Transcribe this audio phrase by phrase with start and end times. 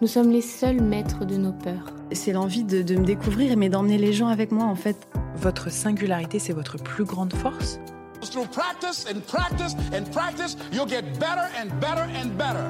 [0.00, 1.92] nous sommes les seuls maîtres de nos peurs.
[2.12, 4.96] C'est l'envie de, de me découvrir, mais d'emmener les gens avec moi en fait.
[5.36, 7.78] Votre singularité, c'est votre plus grande force?
[8.22, 12.64] Through practice and practice and practice, you'll get better and better and better.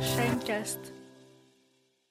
[0.00, 0.78] Shinecast.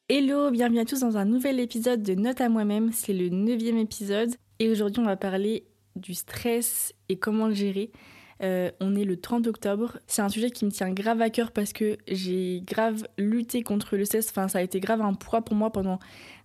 [0.10, 2.92] Hello, bienvenue à tous dans un nouvel épisode de Note à moi-même.
[2.94, 7.92] C'est le neuvième épisode et aujourd'hui on va parler du stress et comment le gérer.
[8.44, 9.98] Euh, on est le 30 octobre.
[10.08, 13.96] C'est un sujet qui me tient grave à cœur parce que j'ai grave lutté contre
[13.96, 14.30] le stress.
[14.30, 16.00] Enfin, ça a été grave un poids pour moi pendant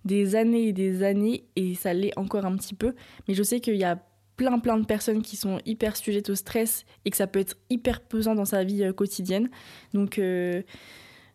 [0.05, 2.95] des années et des années et ça l'est encore un petit peu.
[3.27, 3.99] Mais je sais qu'il y a
[4.37, 7.57] plein plein de personnes qui sont hyper sujettes au stress et que ça peut être
[7.69, 9.49] hyper pesant dans sa vie euh, quotidienne.
[9.93, 10.61] Donc euh,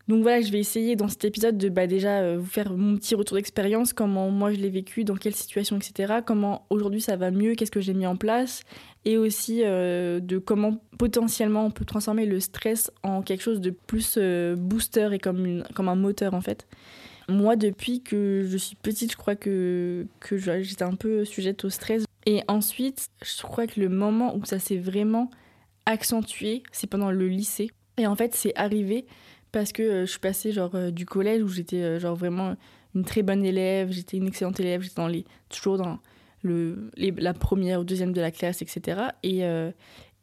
[0.09, 3.17] donc voilà, je vais essayer dans cet épisode de bah, déjà vous faire mon petit
[3.17, 6.21] retour d'expérience, comment moi je l'ai vécu, dans quelle situation, etc.
[6.25, 8.63] Comment aujourd'hui ça va mieux, qu'est-ce que j'ai mis en place,
[9.07, 13.71] et aussi euh, de comment potentiellement on peut transformer le stress en quelque chose de
[13.71, 16.67] plus euh, booster et comme, comme un moteur en fait.
[17.29, 21.71] Moi, depuis que je suis petite, je crois que, que j'étais un peu sujette au
[21.71, 22.05] stress.
[22.25, 25.31] Et ensuite, je crois que le moment où ça s'est vraiment
[25.87, 27.71] accentué, c'est pendant le lycée.
[27.99, 29.07] Et en fait, c'est arrivé
[29.53, 32.57] parce que euh, je suis passée genre du collège où j'étais genre vraiment
[32.97, 35.99] une très bonne élève, j'étais une excellente élève, j'étais dans les toujours dans
[36.97, 39.01] la première ou deuxième de la classe, etc.
[39.23, 39.43] Et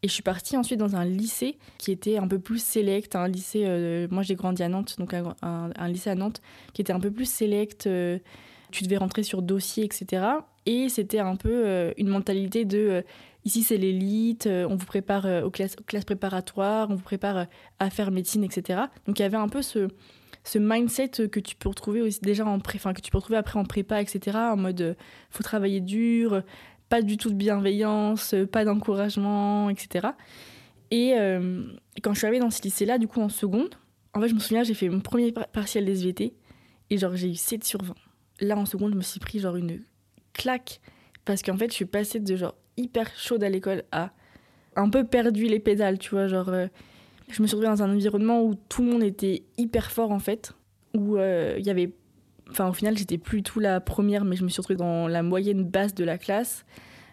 [0.06, 3.30] et je suis partie ensuite dans un lycée qui était un peu plus select, un
[3.30, 6.42] lycée, moi j'ai grandi à Nantes, donc un, lycée à Nantes
[6.74, 7.88] qui était un peu plus select,
[8.72, 10.26] tu devais rentrer sur dossier, etc.
[10.66, 13.06] Et c'était un peu une mentalité de
[13.46, 17.04] ici c'est l'élite, euh, on vous prépare euh, aux classes, aux classes, préparatoires, on vous
[17.04, 17.46] prépare euh,
[17.80, 18.82] à faire médecine, etc.
[19.06, 19.88] Donc il y avait un peu ce,
[20.44, 23.60] ce mindset que tu peux retrouver aussi déjà en pré, que tu peux retrouver après
[23.60, 24.38] en prépa, etc.
[24.38, 24.98] En mode
[25.30, 26.44] faut travailler dur,
[26.90, 30.10] pas du tout de bienveillance, pas d'encouragement, etc.
[30.92, 31.64] Et euh,
[32.04, 33.76] quand je suis arrivée dans ce lycée-là, du coup en seconde,
[34.14, 36.36] en fait je me souviens j'ai fait mon premier partiel d'SVT
[36.90, 37.96] et genre j'ai eu 7 sur 20.
[38.42, 39.82] Là en seconde je me suis pris genre une
[40.34, 40.82] claque
[41.26, 44.12] parce qu'en fait je suis passée de genre hyper chaude à l'école à
[44.76, 46.68] un peu perdu les pédales, tu vois, genre euh,
[47.30, 50.20] je me suis retrouvée dans un environnement où tout le monde était hyper fort en
[50.20, 50.54] fait,
[50.94, 51.94] où euh, il y avait
[52.50, 55.24] enfin au final j'étais plus tout la première mais je me suis retrouvée dans la
[55.24, 56.66] moyenne basse de la classe.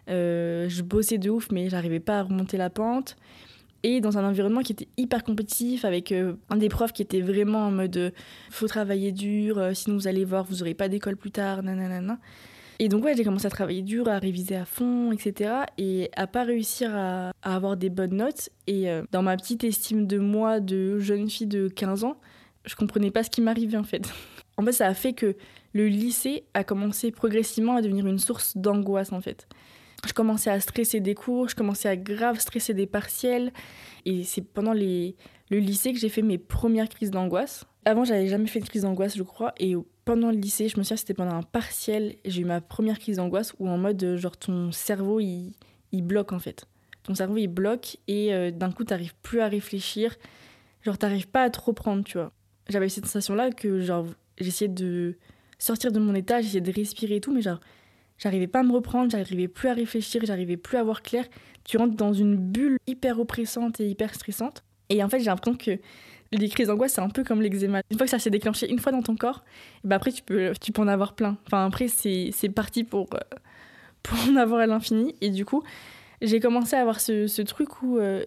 [0.08, 3.16] Euh, je bossais de ouf mais j'arrivais pas à remonter la pente
[3.82, 7.20] et dans un environnement qui était hyper compétitif avec euh, un des profs qui était
[7.20, 8.12] vraiment en mode
[8.50, 12.18] faut travailler dur sinon vous allez voir vous aurez pas d'école plus tard nanana
[12.82, 15.50] et donc ouais, j'ai commencé à travailler dur, à réviser à fond, etc.
[15.76, 18.48] Et à pas réussir à, avoir des bonnes notes.
[18.66, 22.16] Et euh, dans ma petite estime de moi, de jeune fille de 15 ans,
[22.64, 24.08] je comprenais pas ce qui m'arrivait en fait.
[24.56, 25.36] En fait, ça a fait que
[25.72, 29.48] le lycée a commencé progressivement à devenir une source d'angoisse en fait.
[30.06, 33.54] Je commençais à stresser des cours, je commençais à grave stresser des partiels.
[34.04, 35.14] Et c'est pendant le
[35.50, 37.64] lycée que j'ai fait mes premières crises d'angoisse.
[37.86, 39.54] Avant, j'avais jamais fait de crise d'angoisse, je crois.
[39.58, 39.74] Et
[40.10, 43.18] pendant le lycée, je me souviens, c'était pendant un partiel, j'ai eu ma première crise
[43.18, 45.54] d'angoisse où en mode, genre, ton cerveau, il,
[45.92, 46.66] bloque en fait.
[47.04, 50.16] Ton cerveau, il bloque et euh, d'un coup, t'arrives plus à réfléchir.
[50.82, 52.32] Genre, t'arrives pas à te reprendre, tu vois.
[52.68, 54.04] J'avais cette sensation-là que, genre,
[54.36, 55.16] j'essayais de
[55.60, 57.60] sortir de mon état, j'essayais de respirer et tout, mais genre,
[58.18, 61.24] j'arrivais pas à me reprendre, j'arrivais plus à réfléchir, j'arrivais plus à voir clair.
[61.62, 64.64] Tu rentres dans une bulle hyper oppressante et hyper stressante.
[64.88, 65.78] Et en fait, j'ai l'impression que
[66.32, 67.82] les crises d'angoisse, c'est un peu comme l'eczéma.
[67.90, 69.42] Une fois que ça s'est déclenché une fois dans ton corps,
[69.84, 71.36] et ben après, tu peux, tu peux en avoir plein.
[71.46, 73.18] Enfin, après, c'est parti pour, euh,
[74.02, 75.14] pour en avoir à l'infini.
[75.20, 75.62] Et du coup,
[76.22, 78.22] j'ai commencé à avoir ce, ce truc où euh,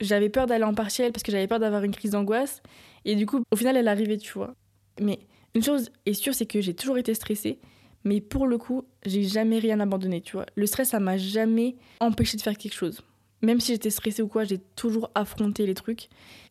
[0.00, 2.62] j'avais peur d'aller en partiel parce que j'avais peur d'avoir une crise d'angoisse.
[3.04, 4.54] Et du coup, au final, elle arrivait, tu vois.
[5.00, 5.20] Mais
[5.54, 7.58] une chose est sûre, c'est que j'ai toujours été stressée.
[8.04, 10.46] Mais pour le coup, j'ai jamais rien abandonné, tu vois.
[10.54, 13.02] Le stress, ça m'a jamais empêché de faire quelque chose.
[13.42, 16.08] Même si j'étais stressée ou quoi, j'ai toujours affronté les trucs.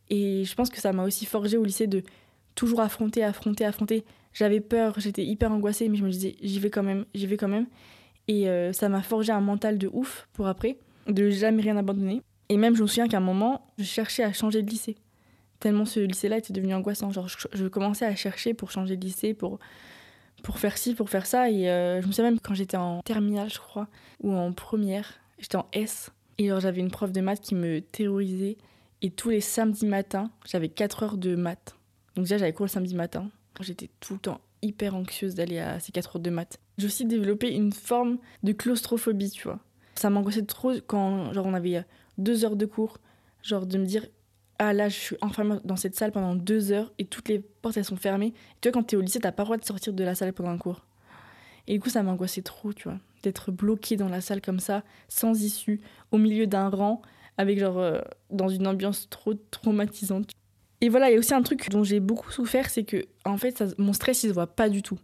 [0.10, 2.04] Et je pense que ça m'a aussi forgé au lycée de
[2.54, 4.06] toujours affronter, affronter, affronter.
[4.34, 7.38] J'avais peur, j'étais hyper angoissée, mais je me disais, j'y vais quand même, j'y vais
[7.38, 7.68] quand même.
[8.28, 12.22] Et euh, ça m'a forgé un mental de ouf pour après, de jamais rien abandonner.
[12.50, 14.96] Et même, je me souviens qu'à un moment, je cherchais à changer de lycée.
[15.60, 17.12] Tellement ce lycée-là était devenu angoissant.
[17.12, 19.60] Genre, je, commençais à chercher pour changer de lycée, pour,
[20.44, 21.50] pour faire ci, pour faire ça.
[21.50, 23.88] Et euh, je me souviens même quand j'étais en terminale, je crois,
[24.22, 26.12] ou en première, j'étais en S.
[26.38, 28.58] Et genre, j'avais une prof de maths qui me terrorisait.
[29.02, 31.76] Et tous les samedis matins, j'avais 4 heures de maths.
[32.16, 33.30] Donc déjà, j'avais cours le samedi matin.
[33.62, 36.60] J'étais tout le temps hyper anxieuse d'aller à ces 4 heures de maths.
[36.78, 39.60] J'ai aussi développé une forme de claustrophobie, tu vois.
[39.96, 41.86] Ça m'angoissait trop quand genre, on avait
[42.18, 42.98] deux heures de cours,
[43.44, 44.08] genre de me dire
[44.60, 47.78] ah là je suis enfermée dans cette salle pendant deux heures et toutes les portes
[47.78, 48.34] elles sont fermées.
[48.62, 50.34] tu vois quand t'es au lycée t'as pas le droit de sortir de la salle
[50.34, 50.86] pendant un cours.
[51.68, 54.84] Et du coup ça m'angoissait trop, tu vois, d'être bloquée dans la salle comme ça,
[55.08, 55.82] sans issue,
[56.12, 57.02] au milieu d'un rang,
[57.38, 58.00] avec genre euh,
[58.30, 60.32] dans une ambiance trop traumatisante.
[60.82, 63.38] Et voilà, il y a aussi un truc dont j'ai beaucoup souffert, c'est que en
[63.38, 65.00] fait mon stress il se voit pas du tout.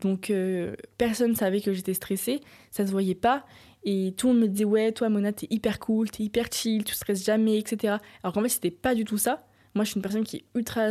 [0.00, 2.40] Donc euh, personne savait que j'étais stressée,
[2.70, 3.44] ça se voyait pas.
[3.84, 6.84] Et tout le monde me disait, ouais, toi, Mona, t'es hyper cool, t'es hyper chill,
[6.84, 7.96] tu stresses jamais, etc.
[8.22, 9.46] Alors qu'en fait, c'était pas du tout ça.
[9.74, 10.82] Moi, je suis une personne qui est ultra.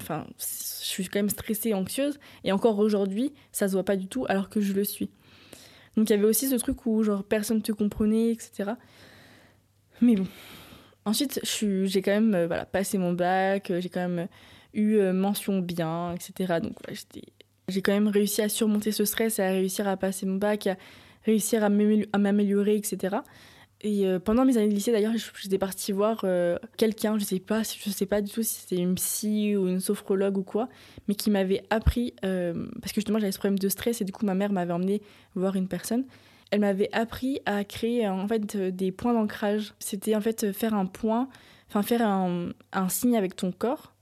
[0.00, 2.18] Enfin, je suis quand même stressée, anxieuse.
[2.44, 5.10] Et encore aujourd'hui, ça se voit pas du tout, alors que je le suis.
[5.96, 8.72] Donc, il y avait aussi ce truc où, genre, personne te comprenait, etc.
[10.02, 10.26] Mais bon.
[11.04, 14.28] Ensuite, j'ai quand même euh, voilà, passé mon bac, euh, j'ai quand même
[14.72, 16.60] eu euh, mention bien, etc.
[16.62, 16.98] Donc, voilà,
[17.68, 20.76] j'ai quand même réussi à surmonter ce stress à réussir à passer mon bac, à
[21.24, 23.16] réussir à m'améliorer, etc.
[23.84, 26.24] Et pendant mes années de lycée, d'ailleurs, j'étais partie voir
[26.76, 27.42] quelqu'un, je sais
[27.90, 30.68] sais pas du tout si c'était une psy ou une sophrologue ou quoi,
[31.08, 34.24] mais qui m'avait appris, parce que justement j'avais ce problème de stress et du coup
[34.24, 35.02] ma mère m'avait emmené
[35.34, 36.04] voir une personne.
[36.52, 39.74] Elle m'avait appris à créer en fait des points d'ancrage.
[39.80, 41.28] C'était en fait faire un point,
[41.68, 42.52] enfin faire un,
[42.88, 43.92] signe avec ton corps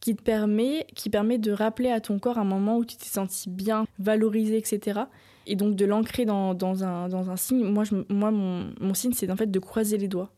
[0.00, 3.06] qui te permet, qui permet de rappeler à ton corps un moment où tu t'es
[3.06, 5.02] senti bien, valorisé, etc
[5.46, 6.54] et donc de l'ancrer dans,
[6.84, 7.64] un, dans un signe.
[7.64, 10.30] Moi, je, moi mon, mon signe, c'est en fait de croiser les doigts.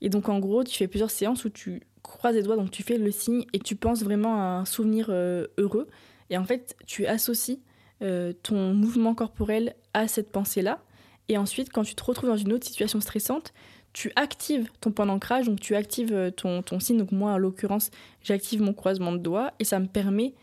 [0.00, 2.82] Et donc, en gros, tu fais plusieurs séances où tu croises les doigts, donc tu
[2.82, 5.86] fais le signe et tu penses vraiment à un souvenir euh, heureux.
[6.30, 7.60] Et en fait, tu associes
[8.02, 10.82] euh, ton mouvement corporel à cette pensée-là.
[11.30, 13.54] Et ensuite, quand tu te retrouves dans une autre situation stressante,
[13.92, 16.98] tu actives ton point d'ancrage, donc tu actives euh, ton, signe.
[16.98, 20.34] Donc moi, en l'occurrence, j'active mon croisement de doigts et ça me permet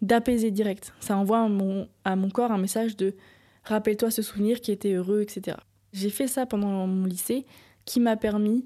[0.00, 0.94] d'apaiser direct.
[0.98, 3.14] Ça envoie à mon, à mon corps un message de
[3.64, 5.58] rappelle-toi ce souvenir qui était heureux, etc.
[5.92, 7.44] J'ai fait ça pendant mon lycée,
[7.84, 8.64] qui m'a permis,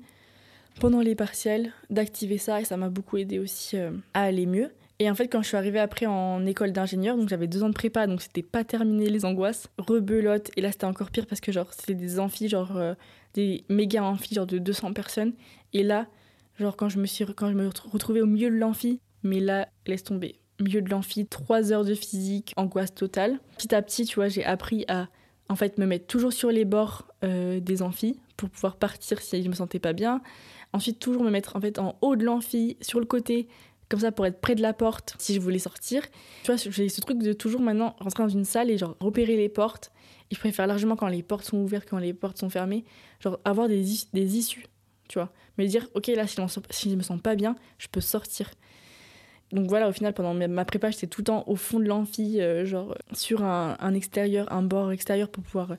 [0.78, 4.70] pendant les partiels, d'activer ça et ça m'a beaucoup aidé aussi euh, à aller mieux.
[5.00, 7.68] Et en fait, quand je suis arrivée après en école d'ingénieur, donc j'avais deux ans
[7.68, 11.40] de prépa, donc c'était pas terminé les angoisses, rebelote, et là c'était encore pire parce
[11.40, 12.94] que genre c'était des amphis, genre euh,
[13.34, 15.34] des méga amphis, genre de 200 personnes.
[15.72, 16.06] Et là,
[16.58, 19.68] genre quand je me suis quand je me retrouvée au milieu de l'amphi, mais là,
[19.86, 23.38] laisse tomber milieu de l'amphi, trois heures de physique, angoisse totale.
[23.56, 25.08] Petit à petit, tu vois, j'ai appris à
[25.48, 29.42] en fait me mettre toujours sur les bords euh, des amphis pour pouvoir partir si
[29.42, 30.20] je me sentais pas bien.
[30.72, 33.48] Ensuite, toujours me mettre en fait en haut de l'amphi, sur le côté,
[33.88, 36.02] comme ça pour être près de la porte si je voulais sortir.
[36.42, 39.36] Tu vois, j'ai ce truc de toujours maintenant rentrer dans une salle et genre repérer
[39.36, 39.90] les portes.
[40.30, 42.84] Et je préfère largement quand les portes sont ouvertes quand les portes sont fermées.
[43.20, 44.66] Genre avoir des, des issues,
[45.08, 45.32] tu vois.
[45.56, 46.36] Me dire, ok, là, si
[46.90, 48.50] je me sens pas bien, je peux sortir
[49.52, 52.40] donc voilà, au final, pendant ma prépa, j'étais tout le temps au fond de l'amphi,
[52.40, 55.76] euh, genre sur un, extérieur, un bord extérieur pour pouvoir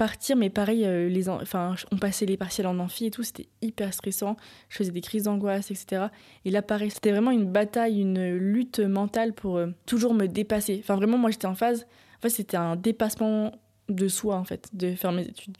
[0.00, 0.34] partir.
[0.36, 3.92] Mais pareil, euh, les enfin, on passait les partiels en amphi et tout, c'était hyper
[3.92, 4.36] stressant.
[4.70, 6.06] Je faisais des crises d'angoisse, etc.
[6.46, 10.78] Et là, pareil, c'était vraiment une bataille, une lutte mentale pour euh, toujours me dépasser.
[10.82, 11.86] Enfin, vraiment, moi, j'étais en phase.
[12.24, 13.52] En c'était un dépassement
[13.90, 15.56] de soi, en fait, de faire mes études.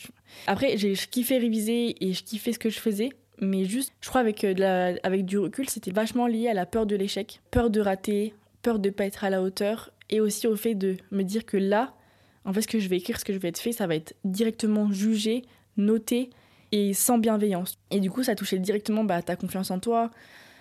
[0.47, 3.11] Après, j'ai kiffé réviser et je kiffais ce que je faisais
[3.43, 6.85] mais juste, je crois avec, euh, avec du recul, c'était vachement lié à la peur
[6.85, 10.57] de l'échec, peur de rater, peur de pas être à la hauteur, et aussi au
[10.57, 11.95] fait de me dire que là,
[12.45, 13.95] en fait, ce que je vais écrire, ce que je vais être fait, ça va
[13.95, 15.43] être directement jugé,
[15.77, 16.31] noté
[16.73, 17.79] et sans bienveillance.
[17.91, 20.11] Et du coup, ça touchait directement bah, ta confiance en toi.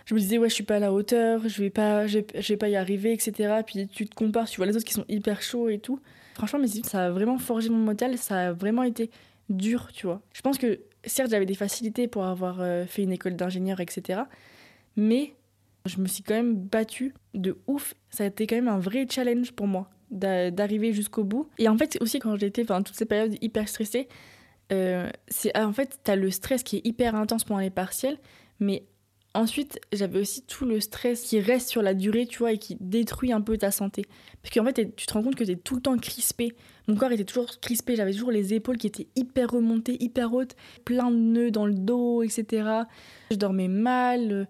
[0.05, 2.57] Je me disais, ouais, je suis pas à la hauteur, je vais pas, je vais
[2.57, 3.61] pas y arriver, etc.
[3.65, 5.99] Puis tu te compares, tu vois les autres qui sont hyper chauds et tout.
[6.33, 9.11] Franchement, mais ça a vraiment forgé mon modèle, ça a vraiment été
[9.49, 10.21] dur, tu vois.
[10.33, 14.21] Je pense que certes, j'avais des facilités pour avoir euh, fait une école d'ingénieur, etc.
[14.95, 15.35] Mais
[15.85, 17.93] je me suis quand même battue de ouf.
[18.09, 21.49] Ça a été quand même un vrai challenge pour moi d'arriver jusqu'au bout.
[21.57, 24.07] Et en fait, aussi quand j'étais, enfin, toutes ces périodes hyper stressées,
[24.71, 28.17] euh, c'est en fait, t'as le stress qui est hyper intense pendant les partiels,
[28.59, 28.83] mais
[29.35, 32.77] Ensuite, j'avais aussi tout le stress qui reste sur la durée, tu vois, et qui
[32.79, 34.05] détruit un peu ta santé.
[34.41, 36.53] Parce qu'en fait, tu te rends compte que tu es tout le temps crispé.
[36.87, 40.55] Mon corps était toujours crispé, j'avais toujours les épaules qui étaient hyper remontées, hyper hautes,
[40.83, 42.69] plein de nœuds dans le dos, etc.
[43.29, 44.47] Je dormais mal.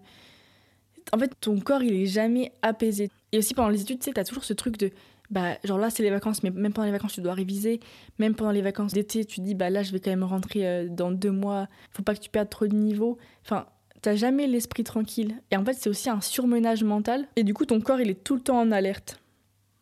[1.12, 3.10] En fait, ton corps, il est jamais apaisé.
[3.32, 4.90] Et aussi pendant les études, tu sais, t'as toujours ce truc de
[5.30, 7.78] bah genre là c'est les vacances mais même pendant les vacances tu dois réviser
[8.18, 10.88] même pendant les vacances d'été tu dis bah là je vais quand même rentrer euh,
[10.88, 13.66] dans deux mois faut pas que tu perdes trop de niveau enfin
[14.02, 15.40] t'as jamais l'esprit tranquille.
[15.50, 17.26] Et en fait, c'est aussi un surmenage mental.
[17.36, 19.20] Et du coup, ton corps, il est tout le temps en alerte.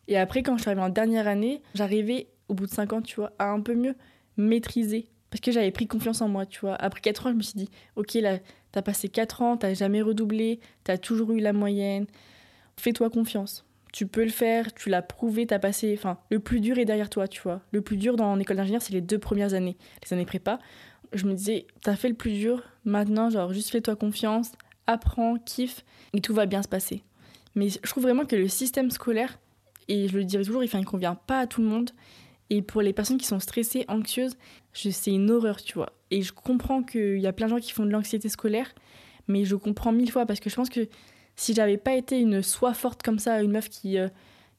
[0.09, 3.03] Et après, quand je suis arrivée en dernière année, j'arrivais, au bout de 5 ans,
[3.03, 3.95] tu vois, à un peu mieux
[4.37, 5.09] maîtriser.
[5.31, 6.75] Parce que j'avais pris confiance en moi, tu vois.
[6.77, 8.39] Après 4 ans, je me suis dit, ok, là,
[8.73, 12.07] t'as passé 4 ans, t'as jamais redoublé, t'as toujours eu la moyenne.
[12.79, 13.67] Fais-toi confiance.
[13.93, 15.95] Tu peux le faire, tu l'as prouvé, t'as passé.
[15.97, 17.63] Enfin, le plus dur est derrière toi, tu vois.
[17.73, 20.59] Le plus dur dans l'école d'ingénieur, c'est les deux premières années, les années prépa.
[21.13, 24.53] Je me disais, t'as fait le plus dur, maintenant, genre, juste fais-toi confiance,
[24.87, 27.03] apprends, kiffe, et tout va bien se passer.
[27.55, 29.39] Mais je trouve vraiment que le système scolaire,
[29.89, 31.91] et je le dirai toujours, il ne convient pas à tout le monde.
[32.51, 34.37] Et pour les personnes qui sont stressées, anxieuses,
[34.73, 35.93] c'est une horreur, tu vois.
[36.11, 38.73] Et je comprends qu'il y a plein de gens qui font de l'anxiété scolaire,
[39.29, 40.89] mais je comprends mille fois parce que je pense que
[41.39, 44.09] si j'avais pas été une soie forte comme ça, une meuf qui, euh,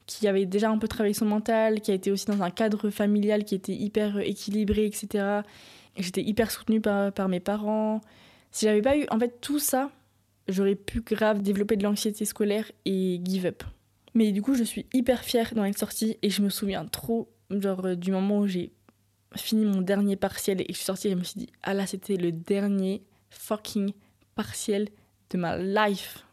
[0.06, 2.90] qui avait déjà un peu travaillé son mental, qui a été aussi dans un cadre
[2.90, 5.42] familial qui était hyper équilibré, etc.
[5.98, 8.00] Et j'étais hyper soutenue par, par mes parents.
[8.52, 9.92] Si j'avais pas eu, en fait, tout ça,
[10.48, 13.62] j'aurais pu grave développer de l'anxiété scolaire et give up.
[14.14, 17.30] Mais du coup, je suis hyper fière d'en être sortie et je me souviens trop,
[17.52, 18.72] genre, euh, du moment où j'ai
[19.36, 21.86] fini mon dernier partiel et je suis sortie et je me suis dit, ah là,
[21.86, 23.92] c'était le dernier fucking
[24.34, 24.88] partiel
[25.30, 26.24] de ma life.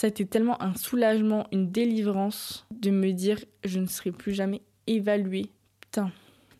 [0.00, 4.32] Ça a été tellement un soulagement, une délivrance de me dire, je ne serai plus
[4.32, 5.50] jamais évaluée.
[5.78, 6.10] Putain.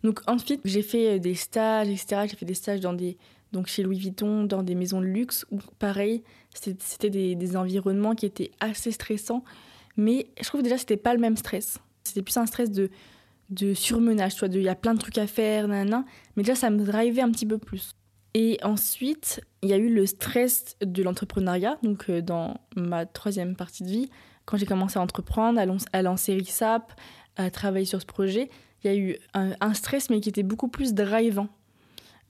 [0.04, 2.26] Donc ensuite, j'ai fait euh, des stages, etc.
[2.28, 3.16] J'ai fait des stages dans des
[3.52, 8.26] donc chez Louis Vuitton, dans des maisons de luxe, où pareil, c'était des, environnements qui
[8.26, 9.42] étaient assez stressants.
[9.97, 11.78] Mais je trouve déjà c'était pas le même stress.
[12.04, 12.90] C'était plus un stress de,
[13.73, 16.04] surmenage, vois, il y a plein de trucs à faire, nanana.
[16.37, 17.94] Mais déjà, ça me drivait un petit peu plus.
[18.34, 23.56] Et ensuite, il y a eu le stress de l'entrepreneuriat, donc euh, dans ma troisième
[23.56, 24.10] partie de vie,
[24.44, 25.60] quand j'ai commencé à entreprendre,
[25.92, 26.92] à, lancer RISAP,
[27.37, 28.49] à travailler sur ce projet,
[28.82, 31.49] il y a eu un, stress, mais qui était beaucoup plus drivant.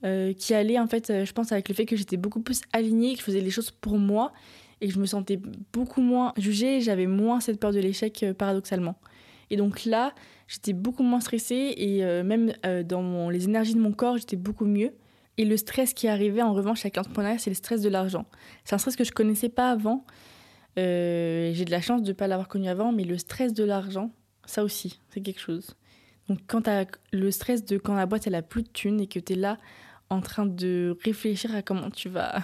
[0.03, 2.61] Euh, qui allait en fait, euh, je pense, avec le fait que j'étais beaucoup plus
[2.73, 4.33] alignée, que je faisais les choses pour moi
[4.81, 5.39] et que je me sentais
[5.73, 8.95] beaucoup moins jugée, j'avais moins cette peur de l'échec euh, paradoxalement.
[9.51, 10.15] Et donc là,
[10.47, 12.53] j'étais beaucoup moins stressée et même
[12.85, 14.93] dans les énergies de mon corps, j'étais beaucoup mieux.
[15.37, 18.25] Et le stress qui arrivait en revanche avec l'entrepreneuriat, c'est le stress de l'argent.
[18.65, 20.05] C'est un stress que je connaissais pas avant.
[20.77, 24.11] J'ai de la chance de ne pas l'avoir connu avant, mais le stress de l'argent,
[24.45, 25.75] ça aussi, c'est quelque chose.
[26.27, 29.07] Donc quand as le stress de quand la boîte elle a plus de thunes et
[29.07, 29.57] que tu es là
[30.09, 32.39] en train de réfléchir à comment tu vas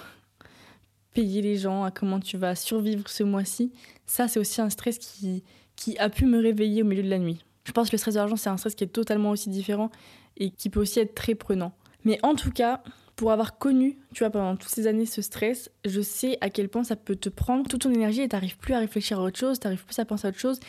[1.13, 3.72] payer les gens, à comment tu vas survivre ce mois-ci,
[4.06, 5.44] ça c'est aussi un stress qui,
[5.75, 7.44] qui a pu me réveiller au milieu de la nuit.
[7.63, 9.89] Je pense que le stress de l'argent c'est un stress qui est totalement aussi différent
[10.38, 11.74] et qui peut aussi être très prenant.
[12.07, 12.81] Mais en tout cas,
[13.17, 16.69] pour avoir connu, tu vois, pendant toutes ces années ce stress, je sais à quel
[16.69, 17.67] point ça peut te prendre.
[17.67, 20.25] Toute ton énergie et t'arrives plus à réfléchir à autre chose, t'arrives plus à penser
[20.25, 20.61] à autre chose.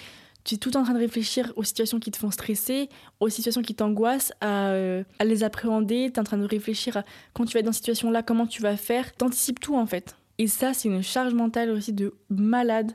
[0.43, 2.89] Tu es tout en train de réfléchir aux situations qui te font stresser,
[3.21, 7.05] aux situations qui t'angoissent, à, euh, les appréhender, tu es en train de réfléchir à
[7.35, 10.17] quand tu vas être dans cette situation-là, comment tu vas faire, t'anticipes tout en fait.
[10.39, 12.91] Et ça, c'est une charge mentale aussi de malade.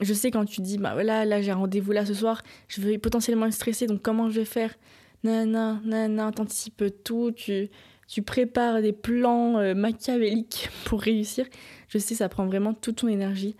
[0.00, 2.80] Je sais quand tu dis, bah voilà, là j'ai un rendez-vous là ce soir, je
[2.80, 4.70] vais potentiellement être stressée, donc comment je vais faire?
[5.24, 7.70] Non, non, t'anticipes tout, tu,
[8.08, 11.46] tu prépares des plans euh, machiavéliques pour réussir.
[11.88, 13.56] Je sais, ça prend vraiment toute ton énergie.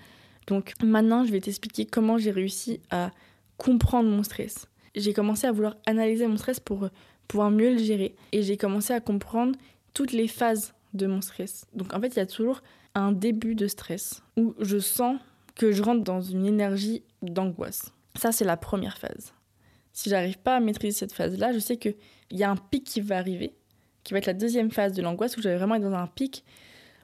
[0.47, 3.11] Donc maintenant, je vais t'expliquer comment j'ai réussi à
[3.59, 4.67] comprendre mon stress.
[4.95, 6.89] J'ai commencé à vouloir analyser mon stress pour
[7.29, 9.57] pouvoir mieux le gérer et j'ai commencé à comprendre
[9.95, 11.67] toutes les phases de mon stress.
[11.75, 12.63] Donc en fait, il y a toujours
[12.95, 15.19] un début de stress où je sens
[15.55, 17.93] que je rentre dans une énergie d'angoisse.
[18.17, 19.33] Ça, c'est la première phase.
[19.93, 21.95] Si j'arrive pas à maîtriser cette phase-là, je sais qu'il
[22.31, 23.55] y a un pic qui va arriver,
[24.05, 26.07] qui va être la deuxième phase de l'angoisse, où je vais vraiment être dans un
[26.07, 26.45] pic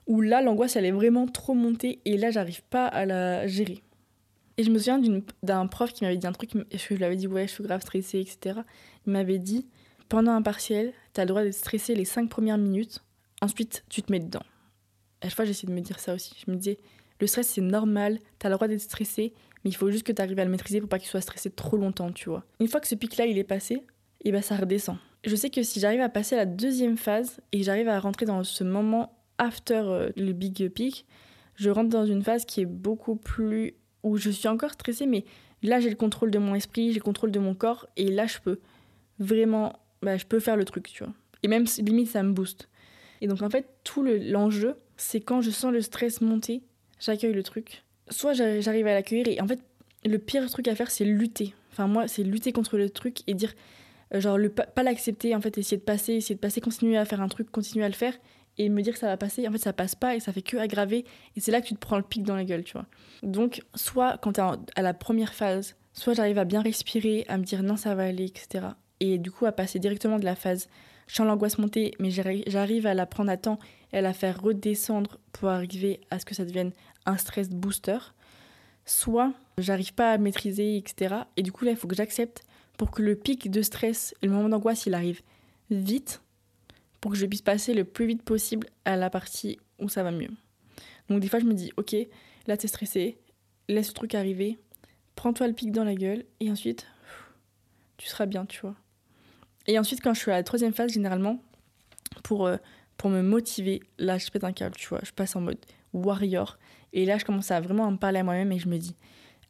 [0.06, 3.82] où là, l'angoisse, elle est vraiment trop montée et là, j'arrive pas à la gérer.
[4.56, 5.00] Et je me souviens
[5.42, 7.80] d'un prof qui m'avait dit un truc, je lui avais dit ouais, je suis grave
[7.82, 8.60] stressée, etc.
[9.06, 9.66] Il m'avait dit
[10.08, 13.04] pendant un partiel, tu as le droit d'être stressé les cinq premières minutes,
[13.42, 14.42] ensuite tu te mets dedans.
[15.20, 16.34] À chaque fois, j'essayais de me dire ça aussi.
[16.44, 16.78] Je me disais,
[17.20, 19.34] le stress c'est normal, tu as le droit d'être stressé,
[19.64, 21.50] mais il faut juste que tu arrives à le maîtriser pour pas qu'il soit stressé
[21.50, 22.44] trop longtemps, tu vois.
[22.60, 23.84] Une fois que ce pic-là il est passé, et
[24.28, 24.96] eh ben ça redescend.
[25.24, 28.26] Je sais que si j'arrive à passer à la deuxième phase et j'arrive à rentrer
[28.26, 31.06] dans ce moment after euh, le big peak,
[31.54, 35.24] je rentre dans une phase qui est beaucoup plus où je suis encore stressée, mais
[35.62, 38.26] là j'ai le contrôle de mon esprit, j'ai le contrôle de mon corps, et là
[38.26, 38.60] je peux
[39.18, 39.72] vraiment,
[40.02, 41.12] bah, je peux faire le truc, tu vois.
[41.42, 42.68] Et même limite ça me booste.
[43.20, 46.62] Et donc en fait tout l'enjeu, c'est quand je sens le stress monter,
[47.00, 47.84] j'accueille le truc.
[48.10, 49.60] Soit j'arrive à l'accueillir, et en fait
[50.04, 51.54] le pire truc à faire c'est lutter.
[51.72, 53.54] Enfin moi c'est lutter contre le truc et dire
[54.14, 57.04] euh, genre le pas l'accepter en fait essayer de passer essayer de passer continuer à
[57.04, 58.14] faire un truc continuer à le faire
[58.58, 59.46] et me dire que ça va passer.
[59.48, 61.04] En fait, ça passe pas et ça fait que aggraver.
[61.36, 62.86] Et c'est là que tu te prends le pic dans la gueule, tu vois.
[63.22, 67.38] Donc, soit quand tu es à la première phase, soit j'arrive à bien respirer, à
[67.38, 68.66] me dire non, ça va aller, etc.
[69.00, 70.68] Et du coup, à passer directement de la phase
[71.08, 73.58] je sens l'angoisse monter, mais j'arrive à la prendre à temps
[73.92, 76.72] et à la faire redescendre pour arriver à ce que ça devienne
[77.06, 77.98] un stress booster.
[78.84, 81.16] Soit j'arrive pas à maîtriser, etc.
[81.36, 82.42] Et du coup, là, il faut que j'accepte
[82.76, 85.22] pour que le pic de stress et le moment d'angoisse, il arrive
[85.70, 86.22] vite
[87.00, 90.10] pour que je puisse passer le plus vite possible à la partie où ça va
[90.10, 90.30] mieux.
[91.08, 91.94] Donc des fois je me dis ok,
[92.46, 93.18] là t'es stressé,
[93.68, 94.58] laisse le truc arriver,
[95.14, 96.86] prends-toi le pic dans la gueule et ensuite,
[97.96, 98.76] tu seras bien, tu vois.
[99.68, 101.40] Et ensuite, quand je suis à la troisième phase, généralement,
[102.24, 102.56] pour, euh,
[102.96, 105.00] pour me motiver, là, je pète un câble, tu vois.
[105.04, 105.58] Je passe en mode
[105.92, 106.58] warrior.
[106.92, 108.96] Et là, je commence à vraiment me parler à moi-même et je me dis,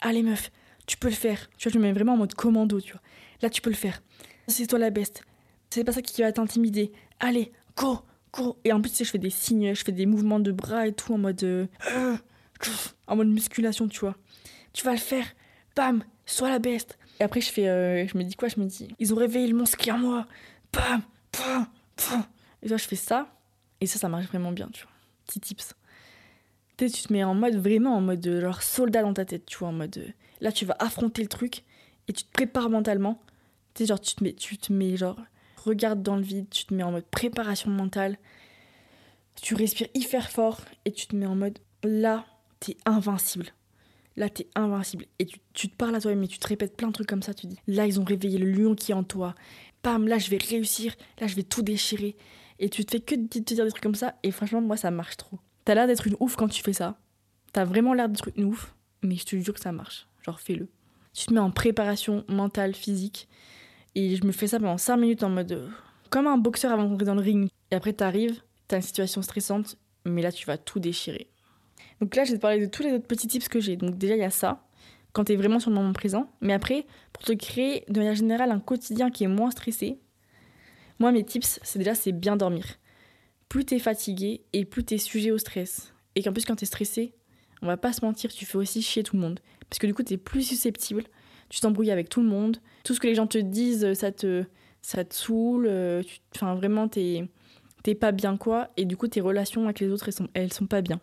[0.00, 0.50] allez meuf,
[0.86, 1.48] tu peux le faire.
[1.56, 3.00] Tu vois, je me mets vraiment en mode commando, tu vois.
[3.42, 4.02] Là, tu peux le faire.
[4.48, 5.22] C'est toi la best.
[5.70, 6.90] C'est pas ça qui va t'intimider.
[7.20, 8.00] Allez, go,
[8.32, 8.58] go.
[8.64, 10.88] Et en plus, tu sais, je fais des signes, je fais des mouvements de bras
[10.88, 11.42] et tout en mode.
[11.44, 11.66] euh,
[13.06, 14.16] en mode musculation, tu vois.
[14.72, 15.26] Tu vas le faire.
[15.76, 16.97] Bam, sois la best.
[17.20, 17.68] Et après, je fais.
[17.68, 18.48] euh, je me dis quoi?
[18.48, 20.26] Je me dis, ils ont réveillé le monstre qui est en moi.
[20.72, 21.02] Bam,
[21.36, 21.66] bam,
[22.10, 22.24] bam.
[22.62, 23.28] Et toi, je fais ça.
[23.80, 24.92] Et ça, ça marche vraiment bien, tu vois.
[25.26, 25.74] Petit tips.
[26.76, 29.44] Tu tu te mets en mode vraiment en mode euh, genre soldat dans ta tête,
[29.46, 30.08] tu vois, en mode euh,
[30.40, 31.64] là tu vas affronter le truc
[32.06, 33.20] et tu te prépares mentalement.
[33.74, 35.18] Tu genre tu te mets, tu te mets genre
[35.64, 38.16] regarde dans le vide, tu te mets en mode préparation mentale.
[39.42, 42.24] Tu respires hyper fort et tu te mets en mode là
[42.60, 43.46] t'es invincible.
[44.18, 46.88] Là t'es invincible et tu, tu te parles à toi-même et tu te répètes plein
[46.88, 47.32] de trucs comme ça.
[47.34, 49.34] Tu dis là ils ont réveillé le lion qui est en toi.
[49.82, 52.16] Bam, là je vais réussir, là je vais tout déchirer.
[52.58, 54.76] Et tu te fais que de te dire des trucs comme ça et franchement moi
[54.76, 55.38] ça marche trop.
[55.64, 56.98] T'as l'air d'être une ouf quand tu fais ça.
[57.52, 60.06] T'as vraiment l'air d'être une ouf, mais je te jure que ça marche.
[60.22, 60.68] Genre, fais-le.
[61.12, 63.28] Tu te mets en préparation mentale, physique.
[63.94, 65.52] Et je me fais ça pendant 5 minutes en mode.
[65.52, 65.68] euh,
[66.10, 67.48] comme un boxeur avant d'entrer dans le ring.
[67.70, 71.28] Et après, t'arrives, t'as une situation stressante, mais là, tu vas tout déchirer.
[72.00, 73.76] Donc là, je vais te parler de tous les autres petits tips que j'ai.
[73.76, 74.64] Donc déjà, il y a ça,
[75.12, 76.30] quand t'es vraiment sur le moment présent.
[76.40, 79.98] Mais après, pour te créer de manière générale un quotidien qui est moins stressé,
[80.98, 82.64] moi, mes tips, c'est déjà, c'est bien dormir
[83.48, 85.94] plus t'es fatigué et plus t'es sujet au stress.
[86.14, 87.14] Et qu'en plus, quand t'es stressé,
[87.62, 89.40] on va pas se mentir, tu fais aussi chier tout le monde.
[89.70, 91.04] Parce que du coup, t'es plus susceptible,
[91.48, 94.44] tu t'embrouilles avec tout le monde, tout ce que les gens te disent, ça te,
[94.82, 97.24] ça te saoule, euh, tu- enfin vraiment, t'es
[97.84, 100.52] t'es pas bien quoi, et du coup, tes relations avec les autres, elles sont, elles
[100.52, 101.00] sont pas bien.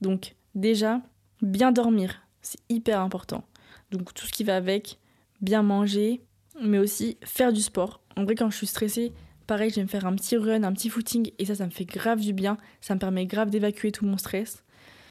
[0.00, 1.00] Donc, déjà,
[1.42, 3.44] bien dormir, c'est hyper important.
[3.90, 4.98] Donc, tout ce qui va avec,
[5.40, 6.20] bien manger,
[6.62, 8.00] mais aussi faire du sport.
[8.16, 9.12] En vrai, quand je suis stressée,
[9.48, 11.70] Pareil, je vais me faire un petit run, un petit footing, et ça, ça me
[11.70, 12.58] fait grave du bien.
[12.82, 14.62] Ça me permet grave d'évacuer tout mon stress.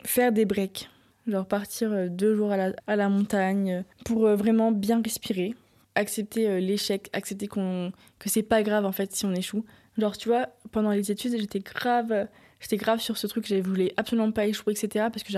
[0.04, 0.92] Faire des breaks,
[1.26, 5.56] genre partir euh, deux jours à la, montagne euh, pour euh, vraiment bien respirer.
[5.96, 9.66] Accepter l'échec, accepter qu'on que c'est pas grave en fait si on échoue.
[9.98, 12.28] Genre, tu vois, pendant les études, j'étais grave,
[12.60, 15.08] j'étais grave sur ce truc, je voulais absolument pas échouer, etc.
[15.12, 15.34] Parce que,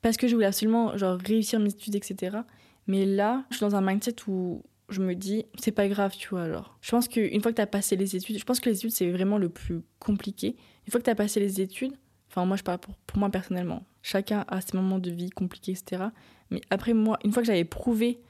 [0.00, 2.38] parce que je voulais absolument genre, réussir mes études, etc.
[2.86, 6.28] Mais là, je suis dans un mindset où je me dis, c'est pas grave, tu
[6.28, 6.42] vois.
[6.42, 8.76] Alors, je pense qu'une fois que tu as passé les études, je pense que les
[8.76, 10.56] études, c'est vraiment le plus compliqué.
[10.86, 11.92] Une fois que tu as passé les études,
[12.28, 15.72] enfin, moi, je parle pour, pour moi personnellement, chacun a ses moments de vie compliqués,
[15.72, 16.04] etc.
[16.50, 18.20] Mais après, moi, une fois que j'avais prouvé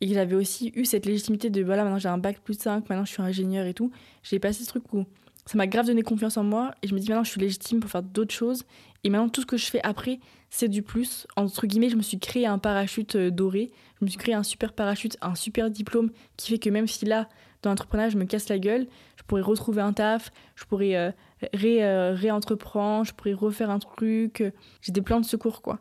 [0.00, 2.88] et que j'avais aussi eu cette légitimité de, voilà, maintenant j'ai un bac plus 5,
[2.88, 3.90] maintenant je suis ingénieur et tout,
[4.22, 5.04] j'ai passé ce truc où
[5.46, 7.80] ça m'a grave donné confiance en moi et je me dis, maintenant, je suis légitime
[7.80, 8.64] pour faire d'autres choses.
[9.04, 11.26] Et maintenant, tout ce que je fais après, c'est du plus.
[11.36, 13.72] Entre guillemets, je me suis créé un parachute euh, doré.
[14.00, 17.04] Je me suis créé un super parachute, un super diplôme qui fait que même si
[17.04, 17.28] là,
[17.62, 21.10] dans l'entrepreneuriat, je me casse la gueule, je pourrais retrouver un taf, je pourrais euh,
[21.52, 24.42] ré, euh, réentreprendre, je pourrais refaire un truc.
[24.82, 25.80] J'ai des plans de secours, quoi.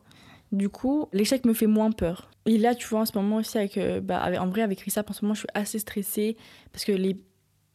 [0.51, 2.31] Du coup, l'échec me fait moins peur.
[2.45, 5.09] Et là, tu vois, en ce moment aussi, avec, euh, bah, en vrai, avec Rissap,
[5.09, 6.37] en ce moment, je suis assez stressée
[6.71, 7.15] parce que les,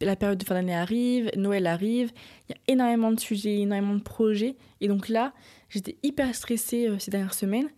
[0.00, 2.10] la période de fin d'année arrive, Noël arrive,
[2.48, 4.56] il y a énormément de sujets, énormément de projets.
[4.80, 5.32] Et donc là,
[5.68, 7.68] j'étais hyper stressée euh, ces dernières semaines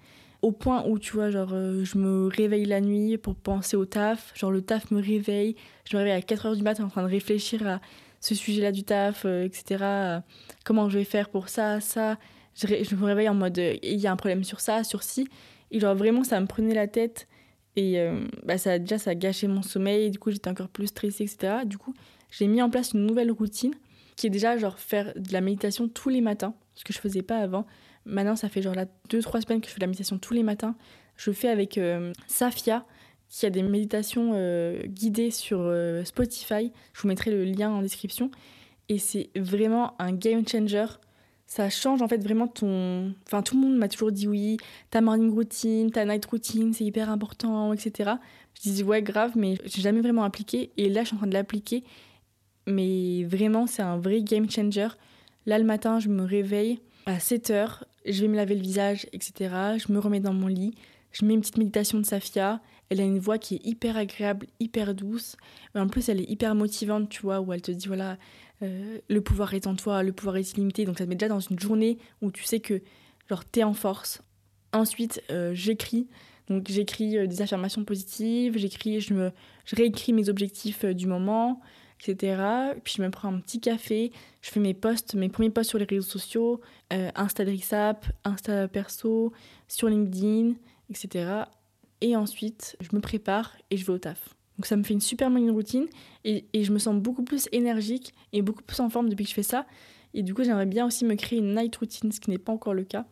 [0.42, 3.84] au point où, tu vois, genre, euh, je me réveille la nuit pour penser au
[3.84, 4.32] taf.
[4.36, 5.56] Genre, le taf me réveille.
[5.84, 7.80] Je me réveille à 4 heures du matin en train de réfléchir à
[8.20, 10.20] ce sujet-là du taf, euh, etc.
[10.64, 12.18] comment je vais faire pour ça, ça?
[12.54, 15.28] Je, je me réveille en mode, il y a un problème sur ça, sur ci.
[15.70, 17.28] Et genre, vraiment, ça me prenait la tête.
[17.76, 20.10] Et euh, bah, ça, déjà, ça a gâché mon sommeil.
[20.10, 21.64] Du coup, j'étais encore plus stressée, etc.
[21.64, 21.94] Du coup,
[22.30, 23.74] j'ai mis en place une nouvelle routine
[24.16, 27.22] qui est déjà, genre, faire de la méditation tous les matins, ce que je faisais
[27.22, 27.66] pas avant.
[28.06, 30.42] Maintenant, ça fait genre là 2-3 semaines que je fais de la méditation tous les
[30.42, 30.74] matins.
[31.16, 32.86] Je fais avec euh, Safia,
[33.28, 36.72] qui a des méditations euh, guidées sur euh, Spotify.
[36.92, 38.30] Je vous mettrai le lien en description.
[38.88, 40.86] Et c'est vraiment un game changer.
[41.46, 43.14] Ça change en fait vraiment ton.
[43.26, 44.56] Enfin, tout le monde m'a toujours dit oui,
[44.90, 48.12] ta morning routine, ta night routine, c'est hyper important, etc.
[48.54, 50.70] Je disais ouais, grave, mais j'ai jamais vraiment appliqué.
[50.76, 51.84] Et là, je suis en train de l'appliquer.
[52.66, 54.88] Mais vraiment, c'est un vrai game changer.
[55.46, 59.06] Là, le matin, je me réveille à 7 heures, je vais me laver le visage,
[59.12, 59.54] etc.
[59.78, 60.74] Je me remets dans mon lit,
[61.12, 62.60] je mets une petite méditation de Safia.
[62.88, 65.36] Elle a une voix qui est hyper agréable, hyper douce.
[65.74, 68.16] Mais en plus, elle est hyper motivante, tu vois, où elle te dit voilà,
[68.62, 70.84] euh, le pouvoir est en toi, le pouvoir est illimité.
[70.84, 72.82] Donc ça te met déjà dans une journée où tu sais que
[73.28, 74.22] genre t'es en force.
[74.72, 76.08] Ensuite, euh, j'écris.
[76.48, 79.32] Donc j'écris euh, des affirmations positives, j'écris, je me,
[79.64, 81.60] je réécris mes objectifs du moment,
[82.00, 82.42] etc.
[82.84, 85.78] Puis je me prends un petit café, je fais mes posts, mes premiers posts sur
[85.78, 86.60] les réseaux sociaux,
[86.92, 89.32] euh, Insta de Rissap, Insta perso,
[89.68, 90.54] sur LinkedIn,
[90.90, 91.44] etc.
[92.00, 94.35] et ensuite je me prépare et je vais au taf.
[94.56, 95.86] Donc ça me fait une super bonne routine
[96.24, 99.34] et, je me sens beaucoup plus énergique et beaucoup plus en forme depuis que je
[99.34, 99.66] fais ça.
[100.14, 102.52] Et du coup, j'aimerais bien aussi me créer une night routine, ce qui n'est pas
[102.52, 103.06] encore le cas.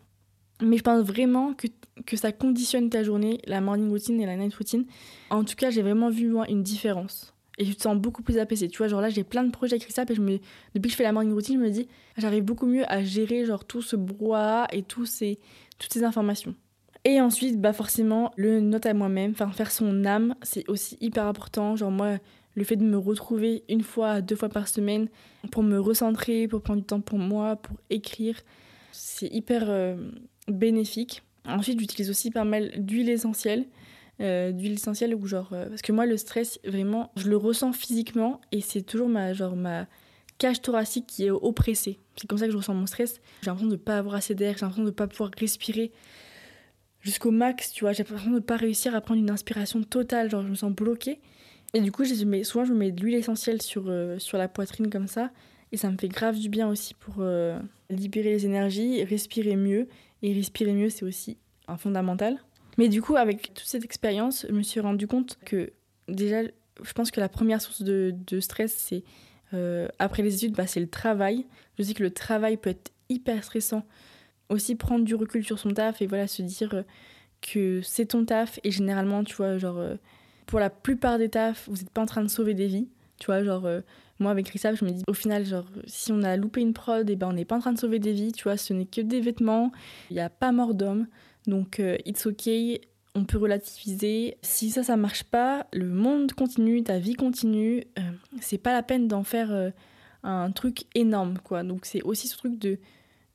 [0.62, 1.66] Mais je pense vraiment que,
[2.06, 4.86] que ça conditionne ta journée, la morning routine et la night routine.
[5.30, 7.34] En tout cas, j'ai vraiment vu moi une différence.
[7.58, 8.68] Et je te sens beaucoup plus apaisé.
[8.68, 10.02] Tu vois, genre là, j'ai plein de projets avec ça.
[10.02, 10.40] Et depuis
[10.82, 13.64] que je fais la morning routine, je me dis, j'arrive beaucoup mieux à gérer genre
[13.64, 15.38] tout ce brouhaha et tous ces,
[15.78, 16.54] toutes ces informations.
[17.04, 21.26] Et ensuite, bah forcément, le note à moi-même, enfin faire son âme, c'est aussi hyper
[21.26, 21.76] important.
[21.76, 22.18] Genre moi,
[22.54, 25.08] le fait de me retrouver une fois, deux fois par semaine
[25.50, 28.40] pour me recentrer, pour prendre du temps pour moi, pour écrire,
[28.92, 29.96] c'est hyper euh,
[30.48, 31.22] bénéfique.
[31.46, 33.66] Ensuite, j'utilise aussi pas mal d'huile essentielle.
[34.20, 37.72] Euh, d'huile essentielle ou genre euh, parce que moi le stress vraiment je le ressens
[37.72, 39.88] physiquement et c'est toujours ma genre ma
[40.38, 43.68] cage thoracique qui est oppressée c'est comme ça que je ressens mon stress j'ai l'impression
[43.68, 45.90] de pas avoir assez d'air j'ai l'impression de pas pouvoir respirer
[47.04, 50.28] jusqu'au max tu vois j'ai l'impression de ne pas réussir à prendre une inspiration totale
[50.30, 51.20] genre je me sens bloquée
[51.72, 54.90] et du coup mets, souvent je mets de l'huile essentielle sur, euh, sur la poitrine
[54.90, 55.30] comme ça
[55.70, 59.86] et ça me fait grave du bien aussi pour euh, libérer les énergies respirer mieux
[60.22, 61.38] et respirer mieux c'est aussi
[61.68, 62.40] un fondamental
[62.78, 65.72] mais du coup, avec toute cette expérience, je me suis rendu compte que
[66.08, 69.04] déjà, je pense que la première source de, de stress, c'est
[69.52, 71.46] euh, après les études, bah, c'est le travail.
[71.78, 73.84] Je sais que le travail peut être hyper stressant.
[74.48, 76.82] Aussi prendre du recul sur son taf et voilà, se dire euh,
[77.40, 78.60] que c'est ton taf.
[78.64, 79.96] Et généralement, tu vois, genre, euh,
[80.46, 82.88] pour la plupart des tafs, vous n'êtes pas en train de sauver des vies.
[83.18, 83.80] Tu vois, genre, euh,
[84.18, 87.08] moi avec Rissab, je me dis, au final, genre, si on a loupé une prod,
[87.08, 88.32] et eh ben, on n'est pas en train de sauver des vies.
[88.32, 89.72] Tu vois, ce n'est que des vêtements.
[90.10, 91.06] Il n'y a pas mort d'homme.
[91.46, 92.48] Donc, it's ok,
[93.14, 94.36] on peut relativiser.
[94.42, 97.84] Si ça, ça marche pas, le monde continue, ta vie continue.
[97.98, 98.02] Euh,
[98.40, 99.72] c'est pas la peine d'en faire
[100.24, 101.62] un truc énorme, quoi.
[101.62, 102.78] Donc, c'est aussi ce truc de,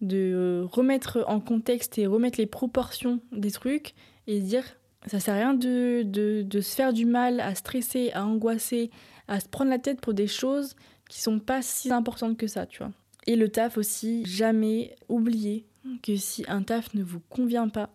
[0.01, 3.93] de remettre en contexte et remettre les proportions des trucs
[4.27, 4.63] et dire
[5.07, 8.91] ça sert à rien de, de, de se faire du mal, à stresser, à angoisser,
[9.27, 10.75] à se prendre la tête pour des choses
[11.09, 12.91] qui sont pas si importantes que ça, tu vois.
[13.25, 15.65] Et le taf aussi, jamais oublier
[16.03, 17.89] que si un taf ne vous convient pas,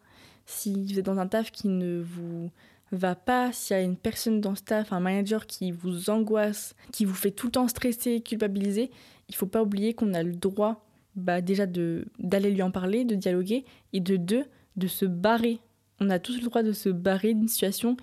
[0.47, 2.51] si vous êtes dans un taf qui ne vous
[2.93, 6.75] va pas, s'il y a une personne dans ce taf, un manager qui vous angoisse,
[6.93, 8.91] qui vous fait tout le temps stresser, culpabiliser,
[9.29, 10.85] il faut pas oublier qu'on a le droit
[11.17, 14.45] bah, déjà d'aller lui en parler, de dialoguer, et de deux,
[14.77, 15.61] de se barrer.
[16.01, 17.97] On a tous le droit de se barrer d'une situation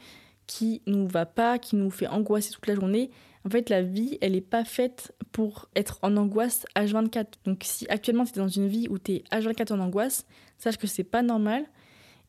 [0.48, 3.12] qui nous va pas, qui nous fait angoisser toute la journée.
[3.46, 7.26] En fait, la vie, elle n'est pas faite pour être en angoisse H24.
[7.46, 10.26] Donc si actuellement tu es dans une vie où tu es H24 en angoisse,
[10.58, 11.66] sache que c'est pas normal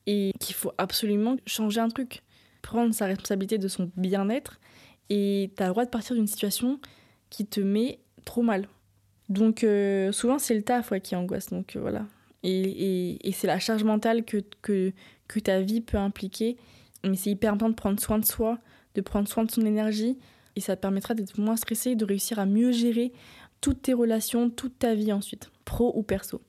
[0.07, 2.23] et qu'il faut absolument changer un truc,
[2.63, 4.61] prendre sa responsabilité de son bien-être
[5.11, 6.81] et tu as le droit de partir d'une situation
[7.29, 8.69] qui te met trop mal.
[9.29, 12.07] Donc euh, souvent c'est le taf ouais, qui angoisse, donc euh, voilà.
[12.45, 14.93] Et, et, c'est la charge mentale que, que,
[15.29, 16.57] que ta vie peut impliquer.
[17.05, 18.59] Mais c'est hyper important de prendre soin de soi,
[18.97, 20.19] de prendre soin de son énergie.
[20.57, 23.13] Et ça te permettra d'être moins stressé et de réussir à mieux gérer
[23.61, 26.43] toutes tes relations, toute ta vie ensuite, pro ou perso.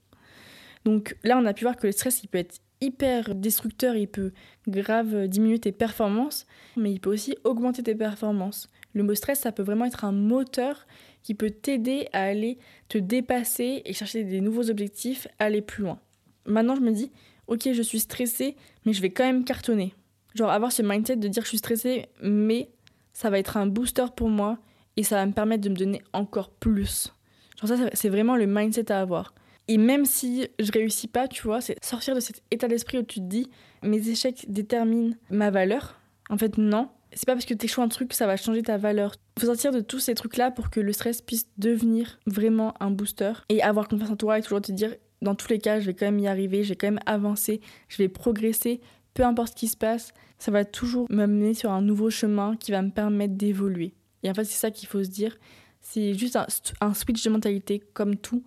[0.83, 4.07] Donc là, on a pu voir que le stress, il peut être hyper destructeur, il
[4.07, 4.33] peut
[4.67, 8.67] grave diminuer tes performances, mais il peut aussi augmenter tes performances.
[8.93, 10.85] Le mot stress, ça peut vraiment être un moteur
[11.23, 12.57] qui peut t'aider à aller
[12.89, 15.99] te dépasser et chercher des nouveaux objectifs, aller plus loin.
[16.45, 17.11] Maintenant, je me dis,
[17.47, 18.55] ok, je suis stressée,
[18.85, 19.93] mais je vais quand même cartonner.
[20.35, 22.69] Genre avoir ce mindset de dire je suis stressée, mais
[23.13, 24.57] ça va être un booster pour moi
[24.97, 27.13] et ça va me permettre de me donner encore plus.
[27.61, 29.33] Genre ça, c'est vraiment le mindset à avoir.
[29.67, 33.03] Et même si je réussis pas, tu vois, c'est sortir de cet état d'esprit où
[33.03, 33.49] tu te dis
[33.81, 35.99] mes échecs déterminent ma valeur.
[36.29, 36.89] En fait, non.
[37.15, 39.15] C'est pas parce que tu échoues un truc que ça va changer ta valeur.
[39.39, 43.33] Faut sortir de tous ces trucs-là pour que le stress puisse devenir vraiment un booster
[43.49, 45.93] et avoir confiance en toi et toujours te dire dans tous les cas, je vais
[45.93, 48.81] quand même y arriver, je vais quand même avancer, je vais progresser,
[49.13, 52.71] peu importe ce qui se passe, ça va toujours m'amener sur un nouveau chemin qui
[52.71, 53.93] va me permettre d'évoluer.
[54.23, 55.37] Et en fait, c'est ça qu'il faut se dire.
[55.81, 56.47] C'est juste un,
[56.81, 58.43] un, switch de mentalité comme tout.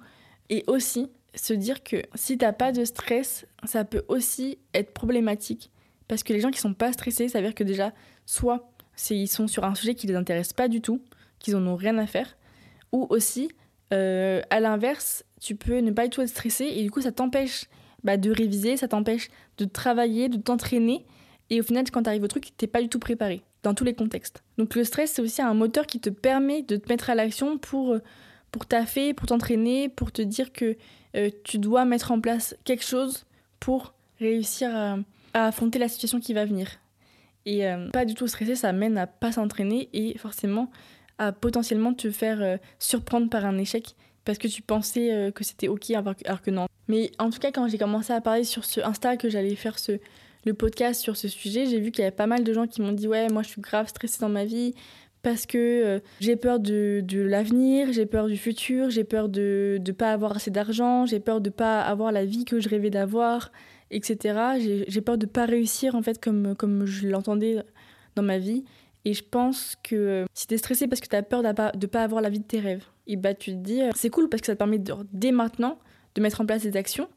[0.48, 5.70] Et aussi, se dire que si t'as pas de stress, ça peut aussi être problématique.
[6.09, 7.92] Parce que les gens qui sont pas stressés, ça veut dire que déjà,
[8.27, 8.71] soit
[9.11, 11.01] ils sont sur un sujet qui les intéresse pas du tout,
[11.38, 12.37] qu'ils en ont rien à faire,
[12.92, 13.51] ou aussi,
[13.92, 17.12] euh, à l'inverse, tu peux ne pas du tout être stressé et du coup, ça
[17.12, 17.66] t'empêche
[18.05, 21.05] bah, de réviser, ça t'empêche de travailler, de t'entraîner.
[21.51, 23.85] Et au final, quand tu arrives au truc, t'es pas du tout préparé, dans tous
[23.85, 24.42] les contextes.
[24.59, 27.59] Donc le stress, c'est aussi un moteur qui te permet de te mettre à l'action
[27.59, 27.97] pour,
[28.51, 30.77] pour taffer, pour t'entraîner, pour te dire que
[31.16, 33.27] euh, tu dois mettre en place quelque chose
[33.61, 34.97] pour réussir à,
[35.37, 36.66] à affronter la situation qui va venir.
[37.44, 40.70] Et euh, pas du tout stressé, ça mène à pas s'entraîner et forcément
[41.18, 45.44] à potentiellement te faire euh, surprendre par un échec parce que tu pensais euh, que
[45.44, 46.66] c'était ok alors que non.
[46.88, 49.79] Mais en tout cas, quand j'ai commencé à parler sur ce Insta que j'allais faire
[49.79, 50.01] ce
[50.46, 52.81] le podcast sur ce sujet, j'ai vu qu'il y avait pas mal de gens qui
[52.81, 54.75] m'ont dit ouais, moi je suis grave stressée dans ma vie
[55.22, 59.92] parce que j'ai peur de, de l'avenir, j'ai peur du futur, j'ai peur de ne
[59.92, 63.51] pas avoir assez d'argent, j'ai peur de pas avoir la vie que je rêvais d'avoir,
[63.90, 64.85] etc.
[64.88, 67.62] J'ai peur de pas réussir en fait comme, comme je l'entendais
[68.14, 68.64] dans ma vie.
[69.05, 72.03] Et je pense que si tu es stressé parce que tu as peur de pas
[72.03, 74.40] avoir la vie de tes rêves, et bah tu te dis, euh, c'est cool parce
[74.40, 75.79] que ça te permet de, dès maintenant
[76.14, 77.09] de mettre en place des actions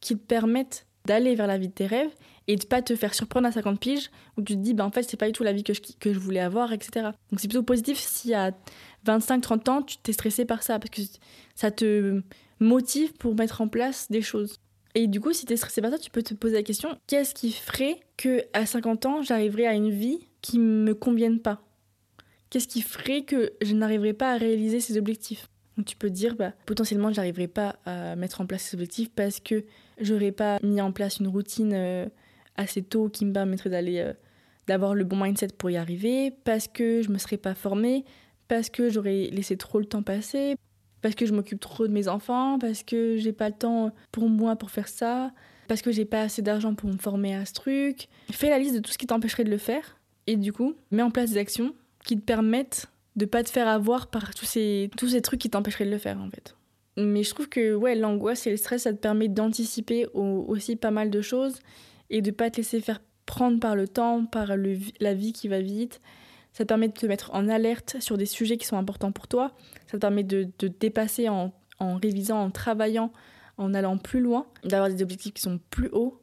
[0.00, 2.10] qui te permettent d'aller vers la vie de tes rêves
[2.48, 4.90] et de pas te faire surprendre à 50 piges où tu te dis, bah, en
[4.90, 7.10] fait, c'est pas du tout la vie que je, que je voulais avoir, etc.
[7.30, 8.52] Donc c'est plutôt positif si à
[9.06, 11.02] 25-30 ans, tu t'es stressé par ça parce que
[11.54, 12.22] ça te
[12.60, 14.60] motive pour mettre en place des choses.
[14.96, 16.98] Et du coup, si tu es stressé par ça, tu peux te poser la question
[17.06, 21.60] qu'est-ce qui ferait que à 50 ans, j'arriverai à une vie qui me convienne pas?
[22.48, 25.50] Qu'est-ce qui ferait que je n'arriverai pas à réaliser ces objectifs?
[25.76, 29.38] Donc tu peux dire, bah, potentiellement, j'arriverai pas à mettre en place ces objectifs parce
[29.38, 29.66] que
[30.00, 32.06] j'aurais pas mis en place une routine euh,
[32.56, 34.14] assez tôt qui me permettrait d'aller, euh,
[34.66, 38.06] d'avoir le bon mindset pour y arriver, parce que je me serais pas formée,
[38.48, 40.56] parce que j'aurais laissé trop le temps passer,
[41.02, 44.28] parce que je m'occupe trop de mes enfants, parce que j'ai pas le temps pour
[44.28, 45.32] moi pour faire ça,
[45.68, 48.08] parce que j'ai pas assez d'argent pour me former à ce truc.
[48.30, 51.02] Fais la liste de tout ce qui t'empêcherait de le faire et du coup, mets
[51.02, 54.90] en place des actions qui te permettent de pas te faire avoir par tous ces,
[54.96, 56.54] tous ces trucs qui t'empêcheraient de le faire en fait.
[56.96, 60.90] Mais je trouve que ouais, l'angoisse et le stress, ça te permet d'anticiper aussi pas
[60.90, 61.58] mal de choses
[62.08, 65.60] et de pas te laisser faire prendre par le temps, par la vie qui va
[65.60, 66.00] vite.
[66.56, 69.28] Ça te permet de te mettre en alerte sur des sujets qui sont importants pour
[69.28, 69.52] toi.
[69.86, 73.12] Ça te permet de te dépasser en, en révisant, en travaillant,
[73.58, 76.18] en allant plus loin, d'avoir des objectifs qui sont plus hauts.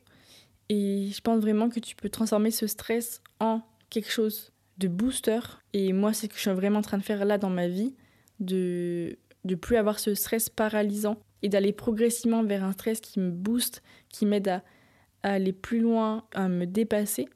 [0.70, 5.40] Et je pense vraiment que tu peux transformer ce stress en quelque chose de booster.
[5.74, 7.68] Et moi, c'est ce que je suis vraiment en train de faire là dans ma
[7.68, 7.94] vie,
[8.40, 13.32] de de plus avoir ce stress paralysant et d'aller progressivement vers un stress qui me
[13.32, 14.64] booste, qui m'aide à,
[15.24, 17.28] aller plus loin, à me dépasser.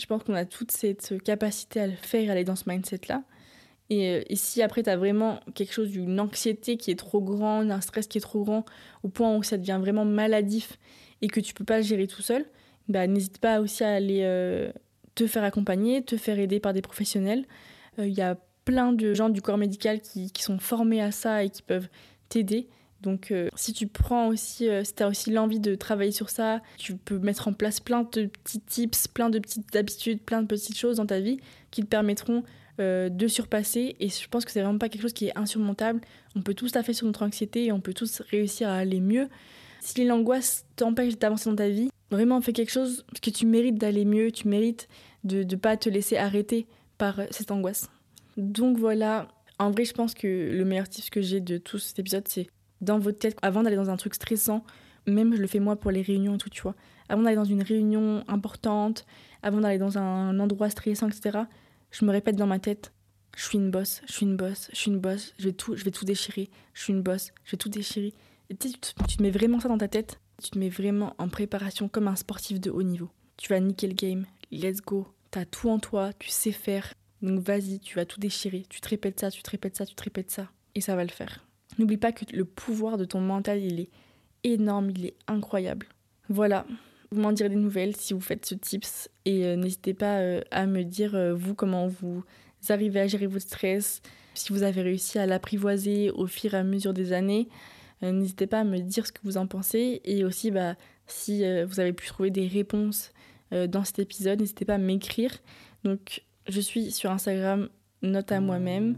[0.00, 3.22] Je pense qu'on a toute cette capacité à le faire, à aller dans ce mindset-là.
[3.90, 7.70] Et, euh, si après, tu as vraiment quelque chose d'une anxiété qui est trop grande,
[7.70, 8.64] un stress qui est trop grand,
[9.02, 10.78] au point où ça devient vraiment maladif
[11.20, 12.46] et que tu peux pas le gérer tout seul,
[12.88, 14.72] bah, n'hésite pas aussi à aller euh,
[15.14, 17.44] te faire accompagner, te faire aider par des professionnels.
[17.98, 21.44] Il euh, y a plein de gens du corps médical qui sont formés à ça
[21.44, 21.88] et qui peuvent
[22.28, 22.68] t'aider.
[23.02, 26.30] Donc euh, si tu prends aussi, euh, si tu as aussi l'envie de travailler sur
[26.30, 30.42] ça, tu peux mettre en place plein de petits tips, plein de petites habitudes, plein
[30.42, 31.38] de petites choses dans ta vie
[31.70, 32.42] qui te permettront
[32.78, 33.94] de surpasser.
[34.00, 36.00] Et je pense que c'est vraiment pas quelque chose qui est insurmontable.
[36.34, 39.28] On peut tous taffer sur notre anxiété et on peut tous réussir à aller mieux.
[39.80, 43.76] Si l'angoisse t'empêche d'avancer dans ta vie, vraiment fais quelque chose parce que tu mérites
[43.76, 44.88] d'aller mieux, tu mérites
[45.24, 47.90] de ne pas te laisser arrêter par cette angoisse.
[48.38, 51.98] Donc voilà, en vrai, je pense que le meilleur tip que j'ai de tout cet
[51.98, 52.46] épisode, c'est
[52.80, 54.64] dans votre tête, avant d'aller dans un truc stressant,
[55.06, 56.74] même je le fais moi pour les réunions et tout, tu vois,
[57.08, 59.06] avant d'aller dans une réunion importante,
[59.42, 61.40] avant d'aller dans un endroit stressant, etc.,
[61.90, 62.92] je me répète dans ma tête,
[63.36, 65.76] je suis une bosse, je suis une bosse, je suis une bosse, je vais tout,
[65.76, 68.14] je vais tout déchirer, je suis une bosse, je vais tout déchirer.
[68.48, 71.28] Et tu, tu te mets vraiment ça dans ta tête, tu te mets vraiment en
[71.28, 73.10] préparation comme un sportif de haut niveau.
[73.36, 75.06] Tu vas niquer le game, let's go.
[75.30, 76.92] T'as tout en toi, tu sais faire.
[77.22, 78.64] Donc vas-y, tu vas tout déchirer.
[78.68, 80.48] Tu te répètes ça, tu te répètes ça, tu te répètes ça.
[80.74, 81.44] Et ça va le faire.
[81.80, 83.88] N'oublie pas que le pouvoir de ton mental, il est
[84.44, 85.86] énorme, il est incroyable.
[86.28, 86.66] Voilà,
[87.10, 89.08] vous m'en direz des nouvelles si vous faites ce tips.
[89.24, 92.22] Et euh, n'hésitez pas euh, à me dire, euh, vous, comment vous
[92.68, 94.02] arrivez à gérer votre stress,
[94.34, 97.48] si vous avez réussi à l'apprivoiser au fur et à mesure des années.
[98.02, 100.02] n'hésitez pas à me dire ce que vous en pensez.
[100.04, 103.10] Et aussi, bah, si vous avez pu trouver des réponses
[103.52, 104.38] dans cet épisode.
[104.38, 105.32] N'hésitez pas à m'écrire.
[105.84, 107.70] Donc, je suis sur Instagram,
[108.02, 108.96] note à moi-même.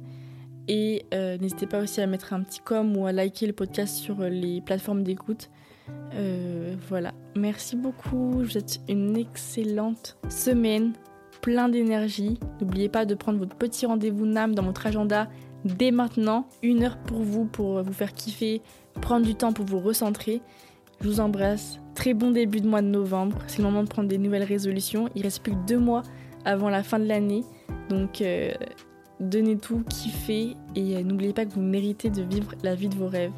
[0.69, 3.97] Et euh, n'hésitez pas aussi à mettre un petit com ou à liker le podcast
[3.97, 5.51] sur les plateformes d'écoute.
[6.15, 7.13] Euh, voilà.
[7.37, 8.39] Merci beaucoup.
[8.41, 10.93] Je vous souhaite une excellente semaine,
[11.41, 12.39] plein d'énergie.
[12.61, 15.29] N'oubliez pas de prendre votre petit rendez-vous NAM dans votre agenda
[15.65, 16.47] dès maintenant.
[16.63, 18.63] Une heure pour vous, pour vous faire kiffer,
[19.01, 20.41] prendre du temps pour vous recentrer.
[21.01, 21.81] Je vous embrasse.
[21.95, 23.39] Très bon début de mois de novembre.
[23.49, 25.09] C'est le moment de prendre des nouvelles résolutions.
[25.17, 26.03] Il reste plus que deux mois
[26.45, 27.43] avant la fin de l'année.
[27.89, 28.53] Donc euh,
[29.23, 32.97] donnez tout, kiffez et euh, n'oubliez pas que vous méritez de vivre la vie de
[32.97, 33.33] vos rêves.